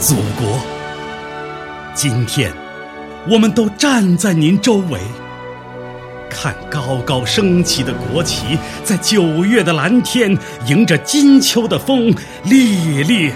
[0.00, 0.58] 祖国，
[1.94, 2.50] 今天，
[3.28, 4.98] 我们都站在您周围，
[6.30, 10.34] 看高高升起的国旗，在九月的蓝天，
[10.66, 13.30] 迎着金秋的风，猎猎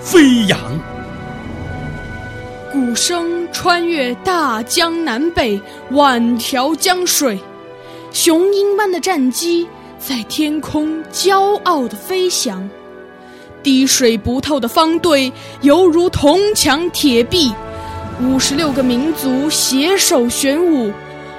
[0.00, 0.56] 飞扬。
[2.70, 7.36] 鼓声穿越大江南北，万条江水，
[8.12, 9.66] 雄鹰般的战机
[9.98, 12.70] 在天空骄傲地飞翔。
[13.64, 17.50] 滴水不透的方队犹如铜墙铁壁，
[18.20, 20.92] 五十六个民族携手旋舞，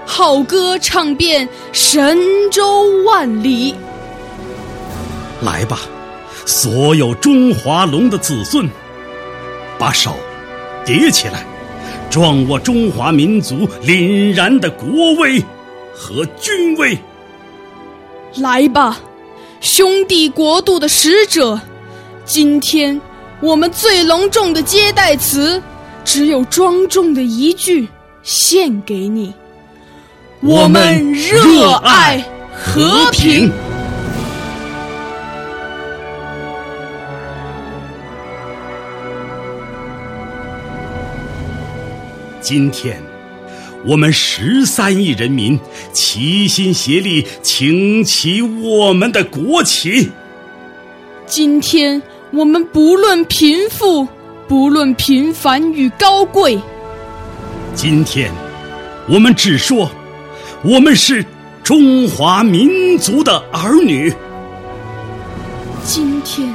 [0.08, 2.18] 号歌唱遍神
[2.52, 3.76] 州万里。
[5.42, 5.82] 来吧，
[6.48, 8.68] 所有中华龙的子孙，
[9.78, 10.16] 把手
[10.84, 11.46] 叠起来，
[12.10, 15.40] 壮我中华民族凛然的国威
[15.94, 16.98] 和军威。
[18.38, 19.00] 来吧，
[19.62, 21.62] 兄弟国度的使者。
[22.26, 23.00] 今天，
[23.40, 25.62] 我们最隆重的接待词，
[26.04, 27.88] 只有庄重的一句，
[28.24, 29.32] 献给你。
[30.42, 33.52] 我们热爱和平。
[42.42, 43.00] 今天，
[43.86, 45.60] 我们十三亿人民
[45.94, 50.10] 齐心协力，擎起我们的国旗。
[51.26, 52.02] 今天。
[52.32, 54.06] 我们不论贫富，
[54.46, 56.60] 不论平凡与高贵。
[57.74, 58.30] 今天，
[59.08, 59.90] 我们只说，
[60.62, 61.24] 我们是
[61.64, 64.14] 中华民族的儿女。
[65.86, 66.54] 今天，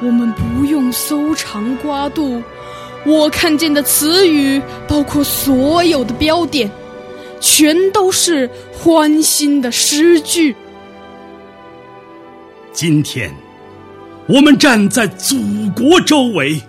[0.00, 2.40] 我们不用搜肠刮肚，
[3.04, 6.70] 我看见的词语，包括所有的标点，
[7.40, 10.54] 全都是欢欣的诗句。
[12.72, 13.34] 今天。
[14.28, 15.36] 我们站在祖
[15.74, 16.62] 国周围，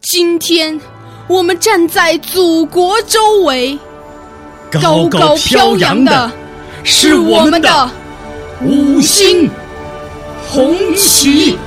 [0.00, 0.80] 今天
[1.28, 3.78] 我们站在祖国周围，
[4.70, 6.32] 高高飘扬的
[6.82, 7.90] 是我们的
[8.64, 9.50] 五星
[10.48, 11.58] 红旗。